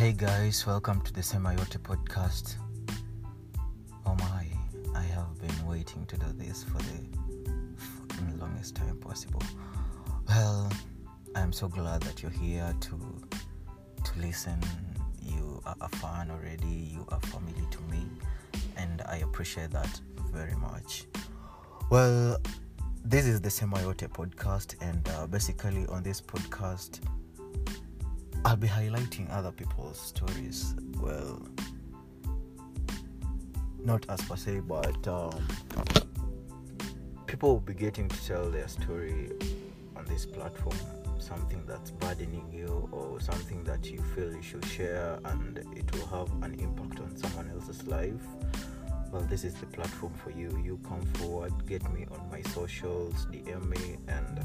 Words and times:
Hey 0.00 0.12
guys, 0.12 0.66
welcome 0.66 1.02
to 1.02 1.12
the 1.12 1.20
Semayote 1.20 1.76
podcast. 1.80 2.54
Oh 4.06 4.14
my, 4.14 4.46
I 4.98 5.02
have 5.02 5.38
been 5.38 5.66
waiting 5.68 6.06
to 6.06 6.16
do 6.16 6.24
this 6.38 6.64
for 6.64 6.78
the 6.78 8.38
longest 8.38 8.76
time 8.76 8.96
possible. 8.96 9.42
Well, 10.26 10.72
I'm 11.36 11.52
so 11.52 11.68
glad 11.68 12.00
that 12.04 12.22
you're 12.22 12.30
here 12.30 12.74
to 12.80 12.96
to 14.04 14.18
listen. 14.18 14.58
You 15.20 15.60
are 15.66 15.76
a 15.82 15.88
fan 15.90 16.30
already, 16.30 16.94
you 16.94 17.04
are 17.10 17.20
family 17.20 17.66
to 17.70 17.82
me, 17.94 18.02
and 18.78 19.02
I 19.02 19.16
appreciate 19.16 19.70
that 19.72 20.00
very 20.32 20.56
much. 20.56 21.04
Well, 21.90 22.38
this 23.04 23.26
is 23.26 23.42
the 23.42 23.50
Semayote 23.50 24.08
podcast, 24.08 24.76
and 24.80 25.06
uh, 25.10 25.26
basically 25.26 25.84
on 25.88 26.02
this 26.02 26.22
podcast, 26.22 27.00
I'll 28.42 28.56
be 28.56 28.68
highlighting 28.68 29.30
other 29.30 29.52
people's 29.52 30.00
stories. 30.00 30.74
Well, 30.98 31.46
not 33.84 34.06
as 34.08 34.22
per 34.22 34.36
se, 34.36 34.60
but 34.60 35.06
um, 35.06 35.46
people 37.26 37.50
will 37.52 37.60
be 37.60 37.74
getting 37.74 38.08
to 38.08 38.26
tell 38.26 38.50
their 38.50 38.66
story 38.66 39.30
on 39.94 40.06
this 40.06 40.24
platform. 40.24 40.76
Something 41.18 41.62
that's 41.66 41.90
burdening 41.90 42.50
you, 42.50 42.88
or 42.92 43.20
something 43.20 43.62
that 43.64 43.84
you 43.90 44.02
feel 44.14 44.34
you 44.34 44.42
should 44.42 44.64
share, 44.64 45.18
and 45.26 45.58
it 45.76 45.94
will 45.94 46.06
have 46.06 46.42
an 46.42 46.58
impact 46.58 46.98
on 47.00 47.14
someone 47.16 47.50
else's 47.50 47.86
life. 47.86 48.26
Well, 49.12 49.22
this 49.22 49.44
is 49.44 49.54
the 49.54 49.66
platform 49.66 50.14
for 50.14 50.30
you. 50.30 50.48
You 50.64 50.80
come 50.88 51.02
forward, 51.14 51.52
get 51.66 51.82
me 51.92 52.06
on 52.10 52.30
my 52.30 52.40
socials, 52.52 53.26
DM 53.30 53.68
me, 53.68 53.98
and 54.08 54.40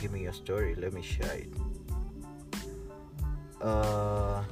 give 0.00 0.12
me 0.12 0.22
your 0.22 0.32
story. 0.32 0.76
Let 0.76 0.92
me 0.92 1.02
share 1.02 1.32
it. 1.32 1.48
Uh, 3.66 4.44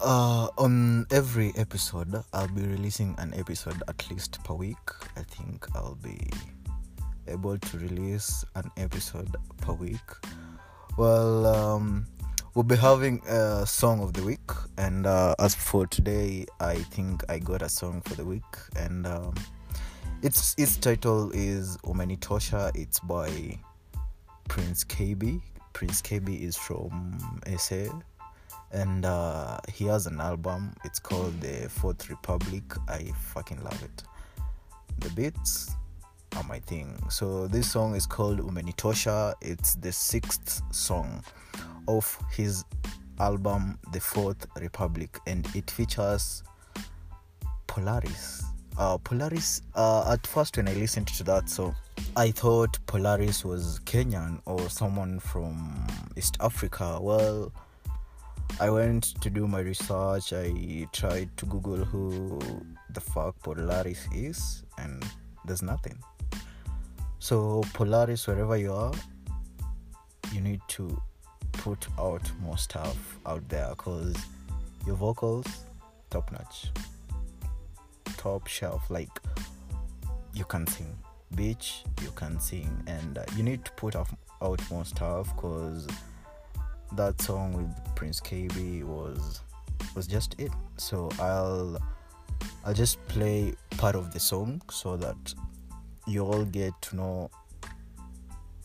uh, 0.00 0.48
on 0.56 1.06
every 1.10 1.52
episode, 1.58 2.14
I'll 2.32 2.48
be 2.48 2.62
releasing 2.62 3.14
an 3.18 3.34
episode 3.36 3.82
at 3.88 4.10
least 4.10 4.42
per 4.42 4.54
week. 4.54 4.78
I 5.18 5.22
think 5.22 5.66
I'll 5.74 5.96
be 5.96 6.30
able 7.28 7.58
to 7.58 7.78
release 7.78 8.42
an 8.54 8.70
episode 8.78 9.36
per 9.60 9.74
week. 9.74 10.00
Well, 10.96 11.44
um, 11.44 12.06
we'll 12.54 12.62
be 12.62 12.74
having 12.74 13.20
a 13.28 13.66
song 13.66 14.00
of 14.00 14.14
the 14.14 14.22
week, 14.22 14.50
and 14.78 15.06
uh, 15.06 15.34
as 15.38 15.54
for 15.54 15.86
today, 15.86 16.46
I 16.58 16.76
think 16.76 17.22
I 17.28 17.38
got 17.38 17.60
a 17.60 17.68
song 17.68 18.00
for 18.00 18.14
the 18.14 18.24
week, 18.24 18.56
and 18.76 19.06
um, 19.06 19.34
its 20.22 20.54
its 20.56 20.78
title 20.78 21.30
is 21.34 21.76
Umenitosha. 21.84 22.74
It's 22.74 22.98
by 22.98 23.58
Prince 24.48 24.84
Kaybee. 24.84 25.42
Prince 25.74 26.00
Kaybee 26.00 26.40
is 26.40 26.56
from 26.56 27.18
SA 27.58 27.88
and 28.72 29.04
uh, 29.04 29.58
he 29.72 29.84
has 29.86 30.06
an 30.06 30.20
album. 30.20 30.74
It's 30.84 30.98
called 30.98 31.40
The 31.40 31.68
Fourth 31.68 32.08
Republic. 32.08 32.62
I 32.88 33.12
fucking 33.34 33.62
love 33.62 33.82
it. 33.82 34.02
The 34.98 35.10
beats 35.10 35.74
are 36.36 36.44
my 36.44 36.58
thing. 36.60 36.98
So 37.10 37.46
this 37.46 37.70
song 37.70 37.94
is 37.94 38.06
called 38.06 38.40
Umenitosha. 38.40 39.34
It's 39.40 39.74
the 39.74 39.92
sixth 39.92 40.62
song 40.70 41.22
of 41.86 42.18
his 42.30 42.64
album 43.20 43.78
The 43.92 44.00
Fourth 44.00 44.46
Republic, 44.58 45.18
and 45.26 45.46
it 45.54 45.70
features 45.70 46.42
Polaris. 47.66 48.44
Uh, 48.78 48.96
Polaris. 48.98 49.60
Uh, 49.74 50.12
at 50.12 50.26
first, 50.26 50.56
when 50.56 50.66
I 50.66 50.72
listened 50.72 51.08
to 51.08 51.24
that 51.24 51.50
song, 51.50 51.74
I 52.16 52.30
thought 52.30 52.78
Polaris 52.86 53.44
was 53.44 53.80
Kenyan 53.84 54.40
or 54.46 54.70
someone 54.70 55.20
from 55.20 55.86
East 56.16 56.38
Africa. 56.40 56.98
Well 57.00 57.52
I 58.60 58.70
went 58.70 59.20
to 59.20 59.30
do 59.30 59.46
my 59.46 59.60
research. 59.60 60.32
I 60.32 60.86
tried 60.92 61.36
to 61.36 61.46
Google 61.46 61.84
who 61.84 62.38
the 62.90 63.00
fuck 63.00 63.38
Polaris 63.42 64.06
is, 64.14 64.62
and 64.78 65.04
there's 65.44 65.62
nothing. 65.62 65.98
So, 67.18 67.62
Polaris, 67.72 68.26
wherever 68.26 68.56
you 68.56 68.72
are, 68.72 68.92
you 70.32 70.40
need 70.40 70.60
to 70.68 71.00
put 71.52 71.86
out 71.98 72.22
more 72.40 72.58
stuff 72.58 73.18
out 73.26 73.48
there 73.48 73.68
because 73.70 74.16
your 74.86 74.96
vocals, 74.96 75.46
top 76.10 76.30
notch, 76.32 76.70
top 78.16 78.46
shelf. 78.46 78.90
Like, 78.90 79.10
you 80.34 80.44
can 80.44 80.66
sing, 80.66 80.96
bitch, 81.34 81.82
you 82.02 82.10
can 82.14 82.40
sing, 82.40 82.82
and 82.86 83.18
uh, 83.18 83.24
you 83.36 83.42
need 83.42 83.64
to 83.64 83.72
put 83.72 83.96
out, 83.96 84.08
more 84.70 84.84
stuff 84.84 85.34
because 85.36 85.86
that 86.96 87.20
song 87.20 87.52
with 87.52 87.94
Prince 87.94 88.20
Kaybee 88.20 88.84
was 88.84 89.40
was 89.94 90.06
just 90.06 90.34
it. 90.38 90.52
So 90.76 91.08
I'll 91.18 91.78
I'll 92.64 92.74
just 92.74 93.04
play 93.08 93.54
part 93.78 93.94
of 93.94 94.12
the 94.12 94.20
song 94.20 94.62
so 94.70 94.96
that 94.96 95.34
you 96.06 96.24
all 96.24 96.44
get 96.44 96.72
to 96.82 96.96
know 96.96 97.30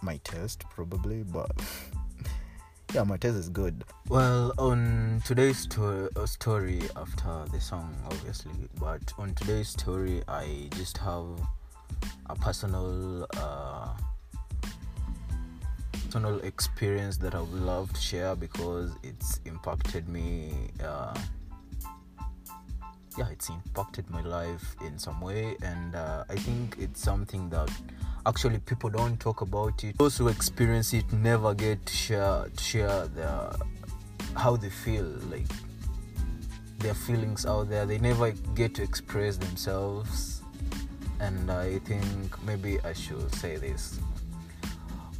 my 0.02 0.20
taste 0.24 0.64
probably, 0.70 1.24
but 1.24 1.52
yeah, 2.94 3.04
my 3.04 3.18
taste 3.18 3.36
is 3.36 3.50
good. 3.50 3.84
Well, 4.10 4.54
on 4.58 5.22
today's 5.26 5.68
uh, 5.78 6.26
story 6.26 6.82
after 6.96 7.46
the 7.52 7.60
song, 7.60 7.96
obviously, 8.06 8.70
but 8.80 9.02
on 9.18 9.34
today's 9.36 9.70
story, 9.70 10.24
I 10.28 10.70
just 10.76 10.98
have 11.00 11.26
a 12.28 12.36
personal. 12.36 13.28
Uh, 13.36 13.90
personal 16.08 16.40
experience 16.40 17.18
that 17.18 17.36
I 17.36 17.42
would 17.42 17.62
love 17.62 17.92
to 17.92 18.00
share 18.00 18.34
because 18.34 18.92
it's 19.04 19.42
impacted 19.44 20.08
me. 20.08 20.54
Uh, 20.82 21.14
yeah, 23.18 23.28
it's 23.30 23.50
impacted 23.50 24.10
my 24.10 24.22
life 24.22 24.76
in 24.86 24.98
some 24.98 25.20
way, 25.20 25.58
and 25.62 25.96
uh, 25.96 26.24
I 26.30 26.36
think 26.36 26.78
it's 26.80 27.02
something 27.02 27.50
that 27.50 27.70
actually 28.26 28.60
people 28.60 28.90
don't 28.90 29.20
talk 29.20 29.42
about 29.42 29.84
it. 29.84 29.98
Those 29.98 30.18
who 30.18 30.30
experience 30.30 30.94
it 30.94 31.12
never 31.12 31.54
get 31.54 31.86
to 31.86 31.94
share 31.94 32.46
to 32.56 32.64
share 32.64 33.08
their 33.08 33.52
how 34.34 34.56
they 34.56 34.70
feel, 34.70 35.12
like 35.30 35.52
their 36.80 36.94
feelings 36.94 37.46
out 37.46 37.70
there. 37.70 37.86
They 37.86 37.98
never 37.98 38.32
get 38.56 38.76
to 38.76 38.82
express 38.82 39.36
themselves, 39.36 40.42
and 41.20 41.52
I 41.52 41.80
think 41.80 42.42
maybe 42.46 42.80
I 42.86 42.94
should 42.94 43.36
say 43.36 43.58
this 43.58 44.00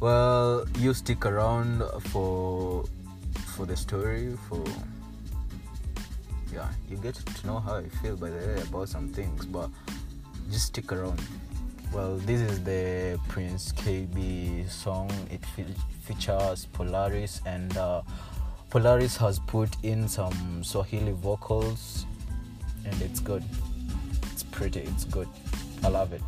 well 0.00 0.64
you 0.78 0.94
stick 0.94 1.26
around 1.26 1.82
for 2.10 2.84
for 3.54 3.66
the 3.66 3.76
story 3.76 4.36
for 4.48 4.62
yeah 6.52 6.68
you 6.88 6.96
get 6.98 7.14
to 7.14 7.46
know 7.46 7.58
how 7.58 7.76
i 7.76 7.88
feel 8.00 8.16
by 8.16 8.30
the 8.30 8.36
way 8.36 8.62
about 8.62 8.88
some 8.88 9.08
things 9.08 9.44
but 9.46 9.68
just 10.50 10.66
stick 10.68 10.92
around. 10.92 11.20
Well 11.92 12.16
this 12.16 12.40
is 12.40 12.62
the 12.64 13.18
Prince 13.28 13.72
Kaybee 13.72 14.68
song. 14.68 15.10
It 15.30 15.44
fe- 15.44 15.74
features 16.02 16.66
polaris 16.72 17.40
and 17.44 17.76
uh, 17.76 18.02
polaris 18.70 19.16
has 19.18 19.38
put 19.40 19.70
in 19.82 20.08
some 20.08 20.62
swahili 20.64 21.12
vocals 21.12 22.06
and 22.84 23.00
it's 23.02 23.20
good. 23.20 23.44
It's 24.32 24.42
pretty 24.42 24.80
it's 24.80 25.04
good. 25.04 25.28
I 25.84 25.88
love 25.88 26.12
it 26.12 26.22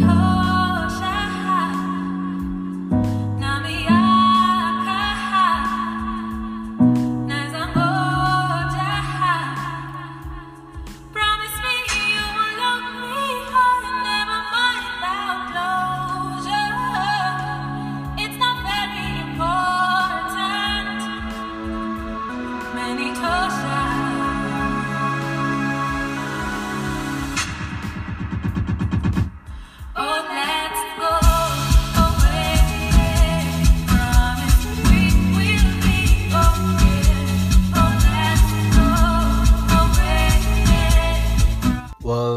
well 0.00 0.45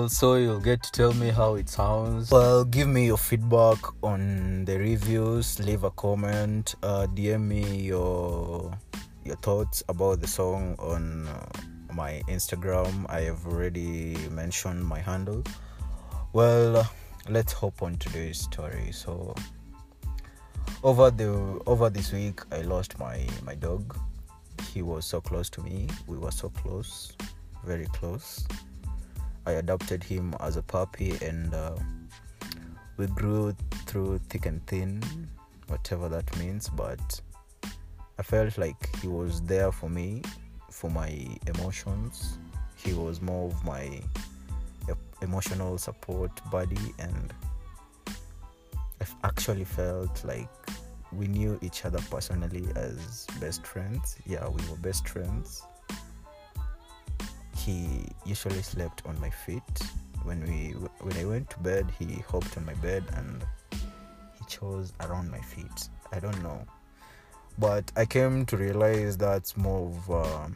so 0.10 0.36
you'll 0.36 0.60
get 0.60 0.82
to 0.82 0.92
tell 0.92 1.14
me 1.14 1.30
how 1.30 1.56
it 1.56 1.70
sounds. 1.70 2.32
Well 2.32 2.66
give 2.66 2.88
me 2.88 3.06
your 3.06 3.18
feedback 3.18 3.78
on 4.04 4.66
the 4.66 4.78
reviews 4.78 5.60
leave 5.60 5.84
a 5.84 5.92
comment 5.92 6.76
uh, 6.82 7.06
dm 7.14 7.42
me 7.42 7.82
your 7.82 8.72
your 9.24 9.36
thoughts 9.38 9.84
about 9.88 10.22
the 10.22 10.28
song 10.28 10.76
on 10.80 11.28
uh, 11.28 11.46
my 11.94 12.22
instagram. 12.28 13.06
I 13.10 13.22
have 13.22 13.46
already 13.46 14.18
mentioned 14.30 14.84
my 14.84 15.00
handle. 15.00 15.44
Well 16.34 16.90
let's 17.30 17.54
hop 17.54 17.82
on 17.84 17.98
today's 17.98 18.40
story. 18.40 18.92
So 18.92 19.36
over 20.84 21.12
the 21.12 21.62
over 21.68 21.90
this 21.90 22.12
week 22.12 22.42
i 22.52 22.62
lost 22.62 22.98
my 22.98 23.26
my 23.44 23.54
dog. 23.54 23.96
He 24.74 24.82
was 24.82 25.06
so 25.06 25.22
close 25.22 25.50
to 25.52 25.62
me. 25.62 25.88
We 26.08 26.18
were 26.18 26.32
so 26.32 26.50
close 26.50 27.14
very 27.66 27.86
close 27.88 28.48
i 29.50 29.54
adopted 29.54 30.04
him 30.04 30.34
as 30.40 30.58
a 30.58 30.62
puppy 30.62 31.12
and 31.22 31.54
uh, 31.54 31.76
we 32.98 33.08
grew 33.08 33.56
through 33.86 34.20
thick 34.30 34.46
and 34.46 34.66
thin 34.68 35.02
whatever 35.68 36.08
that 36.10 36.28
means 36.38 36.70
but 36.70 37.22
i 38.18 38.24
felt 38.24 38.58
like 38.58 38.82
he 39.02 39.08
was 39.08 39.42
there 39.42 39.72
for 39.72 39.90
me 39.90 40.22
for 40.72 40.90
my 40.90 41.12
emotions 41.48 42.38
he 42.76 42.94
was 42.94 43.22
more 43.22 43.48
of 43.48 43.64
my 43.66 44.02
emotional 45.22 45.78
support 45.78 46.32
buddy 46.50 46.94
and 47.00 47.34
I 49.02 49.06
actually 49.24 49.64
felt 49.64 50.24
like 50.26 50.50
we 51.12 51.28
knew 51.28 51.58
each 51.62 51.86
other 51.86 52.00
personally 52.12 52.68
as 52.76 53.26
best 53.40 53.66
friends. 53.66 54.18
Yeah, 54.26 54.48
we 54.48 54.62
were 54.70 54.78
best 54.78 55.08
friends. 55.08 55.64
He 57.70 58.08
usually 58.26 58.64
slept 58.64 59.04
on 59.06 59.20
my 59.22 59.30
feet. 59.30 59.76
When 60.24 60.40
we 60.50 60.60
when 61.06 61.16
I 61.18 61.26
went 61.26 61.52
to 61.52 61.60
bed, 61.60 61.86
he 62.00 62.08
hopped 62.28 62.58
on 62.58 62.66
my 62.66 62.74
bed 62.86 63.04
and 63.14 63.46
he 64.38 64.44
chose 64.48 64.92
around 65.02 65.30
my 65.30 65.40
feet. 65.40 65.78
I 66.12 66.20
don't 66.20 66.42
know, 66.42 66.66
but 67.60 67.92
I 67.96 68.06
came 68.06 68.48
to 68.48 68.58
realize 68.58 69.18
that's 69.18 69.56
more 69.56 69.82
of 69.92 70.00
um, 70.10 70.56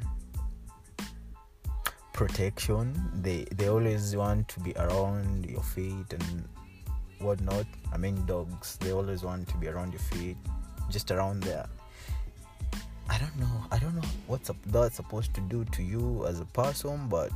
protection. 2.13 2.87
They 3.21 3.45
they 3.57 3.67
always 3.67 4.15
want 4.15 4.47
to 4.47 4.59
be 4.61 4.73
around 4.73 5.45
your 5.45 5.65
feet 5.75 6.09
and 6.17 6.49
whatnot. 7.19 7.67
I 7.93 7.97
mean, 7.97 8.25
dogs, 8.25 8.77
they 8.77 8.91
always 8.91 9.21
want 9.21 9.47
to 9.49 9.57
be 9.57 9.67
around 9.67 9.93
your 9.93 10.05
feet, 10.13 10.37
just 10.89 11.11
around 11.11 11.43
there. 11.43 11.67
I 13.09 13.17
don't 13.17 13.37
know. 13.37 13.65
I 13.71 13.77
don't 13.79 13.95
know 13.95 14.07
what's 14.27 14.49
up 14.49 14.57
that's 14.67 14.95
supposed 14.95 15.33
to 15.35 15.41
do 15.41 15.65
to 15.65 15.83
you 15.83 16.25
as 16.25 16.39
a 16.39 16.45
person, 16.45 17.07
but 17.09 17.31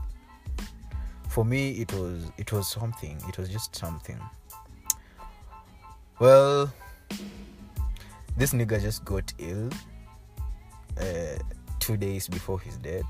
for 1.30 1.46
me, 1.46 1.72
it 1.72 1.92
was 1.94 2.31
it 2.38 2.52
was 2.52 2.68
something. 2.68 3.22
It 3.28 3.38
was 3.38 3.50
just 3.50 3.75
something. 3.75 4.19
Well, 6.19 6.74
this 8.38 8.54
nigga 8.54 8.81
just 8.81 9.06
got 9.06 9.31
ill 9.38 9.69
uh, 11.00 11.38
two 11.80 11.98
days 11.98 12.28
before 12.28 12.60
his 12.60 12.78
death. 12.78 13.06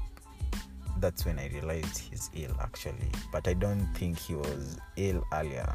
That's 0.99 1.25
when 1.25 1.37
I 1.39 1.47
realized 1.49 1.97
he's 1.97 2.29
ill, 2.33 2.55
actually. 2.59 3.11
But 3.31 3.47
I 3.47 3.53
don't 3.53 3.85
think 3.93 4.17
he 4.17 4.35
was 4.35 4.77
ill 4.95 5.23
earlier. 5.31 5.71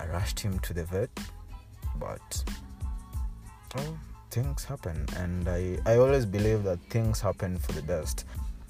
I 0.00 0.06
rushed 0.06 0.40
him 0.40 0.58
to 0.60 0.72
the 0.72 0.84
vet, 0.84 1.10
but 1.96 2.44
oh, 3.76 3.98
things 4.30 4.64
happen, 4.64 5.06
and 5.16 5.48
I, 5.48 5.78
I 5.86 5.96
always 5.96 6.26
believe 6.26 6.62
that 6.64 6.78
things 6.90 7.20
happen 7.20 7.58
for 7.58 7.72
the 7.72 7.82
best. 7.82 8.24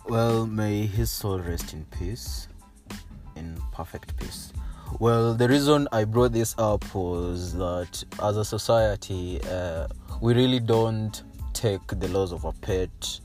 Well, 0.07 0.47
may 0.47 0.87
his 0.87 1.11
soul 1.11 1.39
rest 1.41 1.73
in 1.73 1.85
peace, 1.87 2.49
in 3.37 3.61
perfect 3.73 4.17
peace. 4.17 4.53
Well, 4.99 5.35
the 5.35 5.49
reason 5.49 5.87
I 5.93 6.05
brought 6.05 6.33
this 6.33 6.55
up 6.59 6.95
was 6.95 7.55
that 7.55 8.03
as 8.23 8.37
a 8.37 8.45
society, 8.45 9.41
uh, 9.51 9.87
we 10.21 10.35
really 10.35 10.61
don't 10.61 11.23
take 11.53 11.87
the 11.87 12.09
loss 12.09 12.33
of 12.33 12.45
a 12.45 12.53
pet 12.53 13.21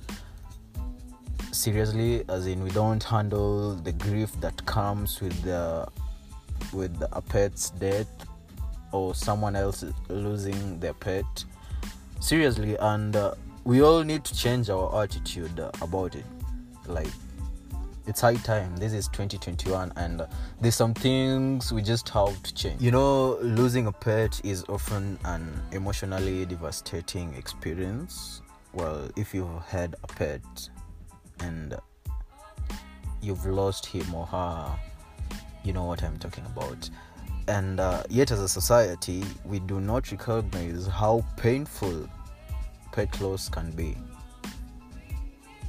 seriously, 1.54 2.24
as 2.28 2.48
in, 2.48 2.64
we 2.64 2.70
don't 2.72 3.04
handle 3.04 3.76
the 3.76 3.92
grief 3.94 4.32
that 4.42 4.66
comes 4.66 5.22
with 5.22 5.42
the 5.44 5.88
with 6.72 7.02
a 7.12 7.22
pet's 7.22 7.70
death 7.72 8.08
or 8.92 9.14
someone 9.14 9.56
else 9.56 9.86
losing 10.10 10.80
their 10.80 10.94
pet 10.94 11.46
seriously 12.24 12.78
and 12.80 13.18
uh, 13.18 13.34
we 13.66 13.82
all 13.82 14.02
need 14.02 14.24
to 14.24 14.34
change 14.34 14.70
our 14.70 15.04
attitude 15.04 15.60
uh, 15.60 15.70
about 15.82 16.16
it. 16.16 16.24
Like 16.88 17.10
it's 18.08 18.22
high 18.22 18.36
time. 18.36 18.78
This 18.78 18.94
is 18.94 19.10
2021 19.10 19.92
and 19.98 20.22
uh, 20.22 20.28
there's 20.62 20.76
some 20.76 20.94
things 20.94 21.74
we 21.74 21.82
just 21.82 22.08
have 22.10 22.42
to 22.42 22.54
change. 22.54 22.82
You 22.82 22.92
know 22.92 23.38
losing 23.42 23.88
a 23.88 23.92
pet 23.92 24.40
is 24.46 24.64
often 24.70 25.20
an 25.26 25.62
emotionally 25.74 26.46
devastating 26.46 27.34
experience. 27.34 28.42
Well 28.72 29.10
if 29.18 29.34
you've 29.34 29.62
had 29.68 29.98
a 30.04 30.08
pet 30.08 30.70
and 31.42 31.76
you've 33.22 33.46
lost 33.46 33.86
him 33.86 34.16
or 34.16 34.26
her 34.28 34.80
you 35.66 35.74
know 35.74 35.84
what 35.84 36.02
I'm 36.02 36.18
talking 36.20 36.46
about. 36.46 36.90
And 37.48 37.80
uh, 37.80 38.04
yet, 38.10 38.32
as 38.32 38.40
a 38.40 38.48
society, 38.48 39.24
we 39.44 39.60
do 39.60 39.80
not 39.82 40.12
recognize 40.12 40.88
how 40.88 41.26
painful 41.38 42.10
pet 42.92 43.20
loss 43.20 43.50
can 43.50 43.72
be. 43.72 43.98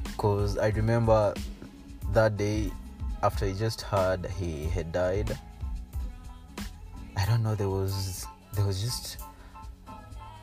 Because 0.04 0.56
I 0.58 0.68
remember 0.68 1.34
that 2.12 2.36
day 2.36 2.70
after 3.22 3.46
I 3.46 3.52
just 3.52 3.80
heard 3.82 4.26
he 4.26 4.64
had 4.66 4.92
died. 4.92 5.36
I 7.16 7.26
don't 7.26 7.42
know. 7.42 7.54
There 7.54 7.68
was 7.70 8.26
there 8.54 8.64
was 8.64 8.80
just 8.80 9.18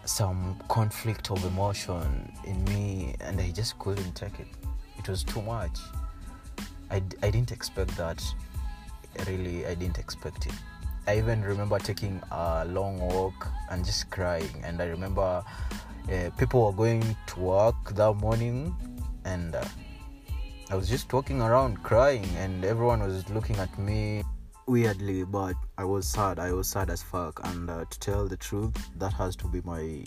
some 0.05 0.59
conflict 0.67 1.31
of 1.31 1.43
emotion 1.45 2.31
in 2.45 2.63
me, 2.65 3.15
and 3.21 3.39
I 3.39 3.51
just 3.51 3.79
couldn't 3.79 4.13
take 4.15 4.39
it. 4.39 4.47
It 4.97 5.07
was 5.07 5.23
too 5.23 5.41
much. 5.41 5.79
i, 6.91 7.01
I 7.23 7.31
didn't 7.31 7.51
expect 7.51 7.95
that 7.97 8.21
really 9.27 9.65
i 9.65 9.73
didn't 9.73 9.97
expect 9.97 10.45
it 10.45 10.53
i 11.07 11.17
even 11.17 11.41
remember 11.41 11.79
taking 11.79 12.21
a 12.31 12.65
long 12.65 12.99
walk 12.99 13.47
and 13.69 13.85
just 13.85 14.09
crying. 14.09 14.61
And 14.63 14.81
i 14.81 14.85
remember 14.85 15.43
uh, 16.11 16.29
people 16.37 16.65
were 16.65 16.73
going 16.73 17.15
to 17.27 17.39
work 17.39 17.93
that 17.95 18.13
morning 18.13 18.75
and 19.25 19.55
uh, 19.55 19.63
i 20.69 20.75
was 20.75 20.89
just 20.89 21.11
walking 21.13 21.41
around 21.41 21.81
crying 21.83 22.27
and 22.37 22.65
everyone 22.65 23.01
was 23.01 23.29
looking 23.29 23.57
at 23.57 23.77
me. 23.77 24.23
Weirdly 24.67 25.23
but 25.23 25.55
i 25.77 25.83
was 25.83 26.07
sad. 26.07 26.39
I 26.39 26.53
was 26.53 26.67
sad 26.67 26.89
as 26.89 27.01
fuck. 27.01 27.41
And 27.43 27.69
uh, 27.69 27.85
to 27.89 27.99
tell 27.99 28.27
the 28.27 28.37
truth 28.37 28.75
that 28.97 29.13
has 29.13 29.35
to 29.37 29.47
be 29.47 29.61
my 29.61 30.03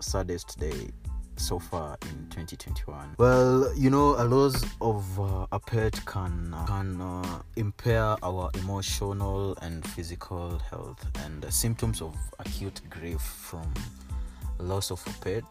saddest 0.00 0.58
day 0.60 0.90
so 1.36 1.58
far 1.58 1.96
in 2.02 2.26
2021 2.30 3.14
well 3.18 3.72
you 3.76 3.90
know 3.90 4.14
a 4.18 4.24
loss 4.24 4.64
of 4.80 5.20
uh, 5.20 5.46
a 5.52 5.58
pet 5.58 5.98
can 6.06 6.54
uh, 6.54 6.64
can 6.66 7.00
uh, 7.00 7.42
impair 7.56 8.16
our 8.22 8.50
emotional 8.54 9.56
and 9.62 9.86
physical 9.88 10.58
health 10.70 11.06
and 11.24 11.44
symptoms 11.52 12.00
of 12.00 12.16
acute 12.38 12.80
grief 12.90 13.20
from 13.20 13.72
loss 14.58 14.90
of 14.90 15.02
a 15.06 15.24
pet 15.24 15.44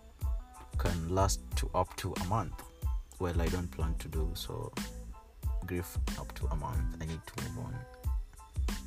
can 0.77 1.09
last 1.09 1.39
to 1.55 1.69
up 1.74 1.95
to 1.98 2.13
a 2.21 2.25
month. 2.25 2.53
Well 3.19 3.41
i 3.41 3.48
don't 3.48 3.69
plan 3.71 3.95
to 4.00 4.07
do 4.07 4.29
so. 4.33 4.74
Grief 5.65 5.98
up 6.19 6.33
to 6.36 6.48
a 6.48 6.55
month. 6.55 6.98
I 7.01 7.05
need 7.05 7.21
to 7.25 7.43
move 7.43 7.65
on. 7.65 7.75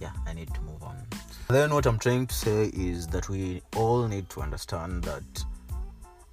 Yeah 0.01 0.13
i 0.27 0.33
need 0.33 0.53
to 0.55 0.61
move 0.63 0.83
on. 0.83 0.97
Then 1.49 1.73
what 1.73 1.87
i'm 1.87 1.99
trying 1.99 2.27
to 2.27 2.35
say 2.35 2.71
is 2.75 3.07
that 3.09 3.29
we 3.29 3.63
all 3.77 4.07
need 4.07 4.29
to 4.31 4.43
understand 4.43 5.05
that 5.05 5.45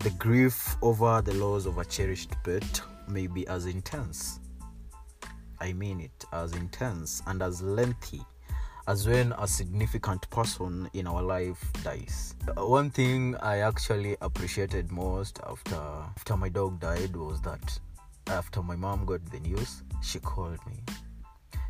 the 0.06 0.12
grief 0.20 0.78
over 0.84 1.20
the 1.24 1.34
loss 1.34 1.66
of 1.66 1.80
a 1.80 1.86
cherished 1.86 2.30
pet 2.44 2.80
may 3.08 3.26
be 3.26 3.48
as 3.48 3.66
intense. 3.66 4.40
I 5.60 5.74
mean 5.74 6.00
it, 6.00 6.26
as 6.32 6.54
intense 6.54 7.24
and 7.26 7.42
as 7.42 7.64
lengthy 7.64 8.22
as 8.88 9.08
when 9.08 9.34
a 9.40 9.48
significant 9.48 10.30
person 10.30 10.88
in 10.94 11.08
our 11.08 11.24
life 11.24 11.60
dies. 11.84 12.36
Uh, 12.48 12.68
one 12.68 12.92
thing 12.92 13.36
I 13.38 13.62
actually 13.62 14.16
appreciated 14.22 14.92
most 14.92 15.40
after 15.44 15.82
after 16.18 16.38
my 16.38 16.50
dog 16.50 16.80
died 16.80 17.16
was 17.16 17.42
that 17.42 17.80
after 18.28 18.62
my 18.62 18.76
mom 18.76 19.06
got 19.06 19.26
the 19.32 19.40
news, 19.40 19.82
she 20.04 20.20
called 20.20 20.60
me. 20.68 20.84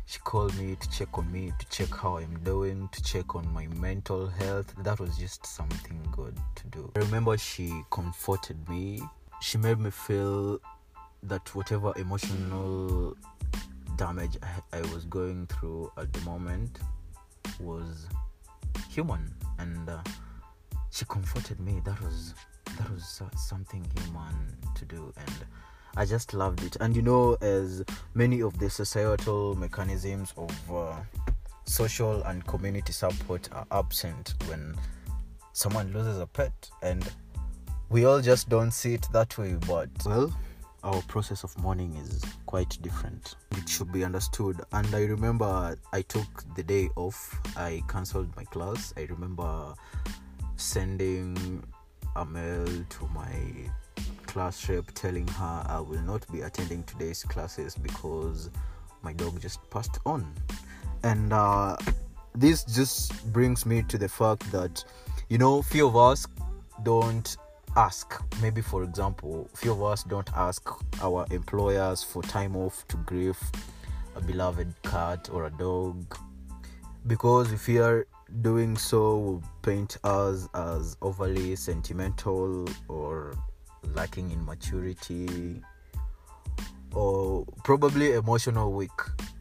She 0.08 0.20
called 0.20 0.56
me 0.56 0.76
to 0.76 0.90
check 0.90 1.18
on 1.18 1.30
me, 1.32 1.52
to 1.58 1.68
check 1.68 1.94
how 1.94 2.18
I'm 2.18 2.38
doing, 2.44 2.88
to 2.92 3.02
check 3.02 3.34
on 3.34 3.52
my 3.52 3.66
mental 3.66 4.28
health. 4.28 4.72
That 4.84 5.00
was 5.00 5.16
just 5.18 5.44
something 5.44 6.00
good 6.12 6.36
to 6.54 6.66
do. 6.68 6.92
I 6.94 7.00
remember 7.00 7.36
she 7.36 7.82
comforted 7.90 8.68
me. 8.68 9.02
She 9.40 9.58
made 9.58 9.78
me 9.80 9.90
feel 9.90 10.60
that 11.24 11.52
whatever 11.56 11.92
emotional 11.96 13.16
damage 13.96 14.36
I, 14.42 14.78
I 14.78 14.80
was 14.92 15.04
going 15.06 15.46
through 15.48 15.90
at 15.96 16.12
the 16.12 16.20
moment 16.20 16.78
was 17.58 18.06
human 18.88 19.34
and 19.58 19.88
uh, 19.88 20.02
she 20.90 21.04
comforted 21.06 21.58
me 21.60 21.80
that 21.84 22.00
was 22.00 22.34
that 22.78 22.90
was 22.92 23.06
so- 23.06 23.30
something 23.36 23.84
human 23.98 24.56
to 24.74 24.84
do 24.84 25.12
and 25.16 25.34
i 25.96 26.04
just 26.04 26.34
loved 26.34 26.62
it 26.62 26.76
and 26.80 26.94
you 26.94 27.02
know 27.02 27.34
as 27.40 27.84
many 28.14 28.40
of 28.40 28.58
the 28.58 28.68
societal 28.68 29.54
mechanisms 29.56 30.32
of 30.36 30.72
uh, 30.72 30.94
social 31.64 32.22
and 32.24 32.46
community 32.46 32.92
support 32.92 33.48
are 33.52 33.66
absent 33.72 34.34
when 34.46 34.74
someone 35.52 35.92
loses 35.92 36.18
a 36.18 36.26
pet 36.26 36.52
and 36.82 37.10
we 37.88 38.04
all 38.04 38.20
just 38.20 38.48
don't 38.48 38.72
see 38.72 38.94
it 38.94 39.06
that 39.12 39.36
way 39.38 39.54
but 39.66 39.88
well 40.04 40.32
our 40.86 41.02
process 41.02 41.42
of 41.42 41.56
mourning 41.58 41.96
is 41.96 42.22
quite 42.46 42.78
different. 42.80 43.34
It 43.56 43.68
should 43.68 43.90
be 43.90 44.04
understood. 44.04 44.60
And 44.72 44.86
I 44.94 45.00
remember 45.00 45.76
I 45.92 46.02
took 46.02 46.44
the 46.54 46.62
day 46.62 46.88
off, 46.94 47.40
I 47.56 47.82
cancelled 47.88 48.34
my 48.36 48.44
class. 48.44 48.94
I 48.96 49.02
remember 49.10 49.74
sending 50.54 51.64
a 52.14 52.24
mail 52.24 52.66
to 52.66 53.08
my 53.12 53.34
class 54.36 54.68
rep 54.68 54.84
telling 54.92 55.26
her 55.26 55.64
I 55.66 55.80
will 55.80 56.02
not 56.02 56.30
be 56.30 56.42
attending 56.42 56.82
today's 56.82 57.22
classes 57.22 57.74
because 57.74 58.50
my 59.00 59.14
dog 59.14 59.40
just 59.40 59.60
passed 59.70 59.98
on. 60.04 60.30
And 61.02 61.32
uh, 61.32 61.78
this 62.34 62.62
just 62.64 63.32
brings 63.32 63.64
me 63.64 63.80
to 63.84 63.96
the 63.96 64.10
fact 64.10 64.52
that, 64.52 64.84
you 65.30 65.38
know, 65.38 65.62
few 65.62 65.86
of 65.86 65.96
us 65.96 66.26
don't 66.82 67.34
ask 67.78 68.22
maybe 68.42 68.60
for 68.60 68.84
example 68.84 69.48
few 69.54 69.72
of 69.72 69.82
us 69.82 70.02
don't 70.02 70.30
ask 70.34 70.62
our 71.02 71.26
employers 71.30 72.02
for 72.02 72.22
time 72.22 72.56
off 72.56 72.86
to 72.88 72.96
grieve 73.08 73.38
a 74.16 74.20
beloved 74.22 74.72
cat 74.82 75.28
or 75.30 75.44
a 75.46 75.50
dog 75.50 76.16
because 77.06 77.52
if 77.52 77.66
we 77.68 77.74
fear 77.74 78.06
doing 78.40 78.78
so 78.78 79.18
will 79.18 79.42
paint 79.60 79.98
us 80.04 80.48
as 80.54 80.96
overly 81.02 81.54
sentimental 81.54 82.66
or 82.88 83.34
lacking 83.94 84.30
in 84.30 84.44
maturity 84.44 85.62
or 86.94 87.44
probably 87.64 88.12
emotional 88.12 88.72
weak 88.72 88.90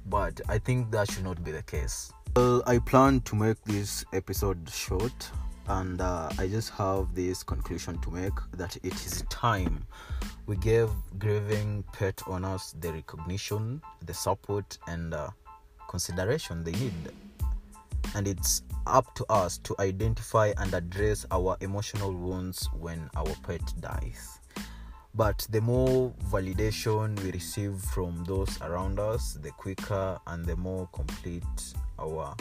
but 0.08 0.40
i 0.50 0.58
think 0.58 0.92
that 0.92 1.10
should 1.10 1.24
not 1.24 1.44
be 1.44 1.52
the 1.52 1.64
case. 1.64 2.12
Well 2.36 2.64
i 2.68 2.80
plan 2.80 3.22
to 3.22 3.36
make 3.36 3.62
this 3.64 4.04
episode 4.14 4.70
short 4.70 5.32
and 5.68 6.00
uh, 6.02 6.30
i 6.38 6.48
just 6.48 6.70
have 6.72 7.16
this 7.16 7.44
conclusion 7.44 7.98
to 8.02 8.12
make 8.12 8.34
that 8.54 8.76
it 8.78 8.94
is 9.06 9.24
time. 9.30 9.86
We 10.48 10.58
gave 10.58 10.90
grieving 11.18 11.84
pet 11.92 12.22
owners 12.28 12.76
the 12.80 12.94
recognition 12.94 13.82
the 14.06 14.14
support 14.14 14.78
and 14.88 15.14
uh, 15.14 15.30
consideration 15.90 16.64
they 16.64 16.72
need 16.74 16.94
and 18.16 18.28
it's 18.28 18.64
up 18.88 19.14
to 19.16 19.26
us 19.30 19.58
to 19.60 19.76
identify 19.80 20.54
and 20.58 20.74
address 20.74 21.26
our 21.32 21.58
emotional 21.62 22.14
wounds 22.14 22.68
when 22.74 23.10
our 23.16 23.36
pet 23.44 23.62
dies. 23.80 24.40
But 25.14 25.46
the 25.50 25.62
more 25.62 26.14
validation 26.30 27.22
we 27.24 27.32
receive 27.32 27.80
from 27.80 28.24
those 28.26 28.60
around 28.62 29.00
us 29.00 29.34
the 29.42 29.52
quicker 29.52 30.20
and 30.28 30.46
the 30.46 30.56
more 30.56 30.88
complete 30.92 31.44
our 32.00 32.36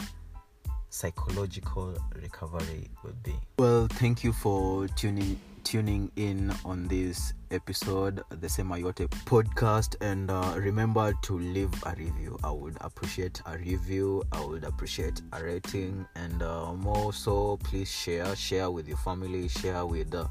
psychological 0.95 1.93
recovery 2.21 2.87
would 3.03 3.21
be. 3.21 3.35
Well, 3.59 3.87
thank 3.87 4.23
you 4.23 4.31
for 4.31 4.87
tuning 4.87 5.39
tuning 5.65 6.11
in 6.15 6.53
on 6.63 6.87
this 6.87 7.33
episode, 7.49 8.21
the 8.29 8.47
Semayote 8.47 9.09
podcast, 9.25 9.95
and 9.99 10.29
uh, 10.29 10.53
remember 10.57 11.11
to 11.23 11.39
leave 11.39 11.73
a 11.85 11.95
review. 11.97 12.37
I 12.43 12.51
would 12.51 12.77
appreciate 12.81 13.41
a 13.47 13.57
review. 13.57 14.23
I 14.31 14.45
would 14.45 14.63
appreciate 14.63 15.21
a 15.33 15.43
rating, 15.43 16.05
and 16.15 16.41
uh, 16.41 16.71
more 16.73 17.11
so, 17.11 17.57
please 17.63 17.91
share, 17.91 18.33
share 18.35 18.69
with 18.69 18.87
your 18.87 18.97
family, 18.97 19.49
share 19.49 19.85
with 19.85 20.11
the 20.11 20.29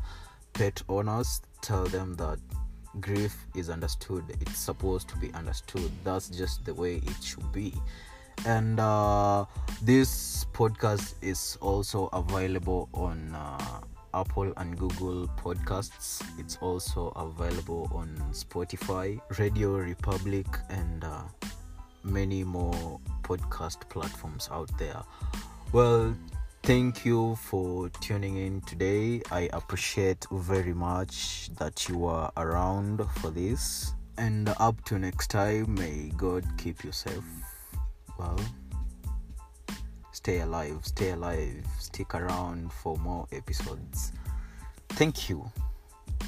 pet 0.54 0.80
owners. 0.88 1.42
Tell 1.60 1.84
them 1.84 2.14
that 2.14 2.38
grief 3.00 3.36
is 3.54 3.68
understood. 3.68 4.24
It's 4.40 4.56
supposed 4.56 5.08
to 5.08 5.16
be 5.16 5.32
understood. 5.34 5.90
That's 6.04 6.28
just 6.28 6.64
the 6.64 6.72
way 6.72 7.02
it 7.04 7.22
should 7.22 7.52
be 7.52 7.74
and 8.46 8.78
uh, 8.80 9.44
this 9.82 10.44
podcast 10.52 11.14
is 11.22 11.58
also 11.60 12.08
available 12.12 12.88
on 12.94 13.34
uh, 13.34 13.80
apple 14.14 14.52
and 14.56 14.78
google 14.78 15.26
podcasts. 15.36 16.22
It's 16.38 16.56
also 16.60 17.08
available 17.16 17.90
on 17.92 18.16
spotify 18.32 19.20
radio 19.38 19.76
republic 19.76 20.46
and 20.70 21.04
uh, 21.04 21.22
many 22.02 22.44
more 22.44 23.00
podcast 23.22 23.88
platforms 23.88 24.48
out 24.52 24.70
there. 24.78 25.02
Well 25.72 26.14
thank 26.62 27.04
you 27.04 27.36
for 27.36 27.88
tuning 28.00 28.36
in 28.36 28.60
today. 28.62 29.22
I 29.30 29.50
appreciate 29.52 30.26
very 30.30 30.74
much 30.74 31.50
that 31.58 31.88
you 31.88 32.06
are 32.06 32.32
around 32.36 33.02
for 33.20 33.30
this. 33.30 33.94
And 34.16 34.54
up 34.60 34.84
to 34.84 34.98
next 34.98 35.30
time 35.30 35.74
may 35.74 36.12
god 36.16 36.44
keep 36.56 36.84
you 36.84 36.92
safe 36.92 37.43
well 38.18 38.38
stay 40.12 40.40
alive 40.40 40.78
stay 40.82 41.10
alive 41.10 41.66
stick 41.78 42.14
around 42.14 42.72
for 42.72 42.96
more 42.98 43.26
episodes. 43.32 44.12
Thank 44.90 45.28
you 45.28 45.50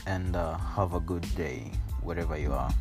and 0.06 0.36
uh, 0.36 0.56
have 0.58 0.94
a 0.94 1.00
good 1.00 1.26
day 1.36 1.70
wherever 2.02 2.36
you 2.36 2.52
are 2.52 2.72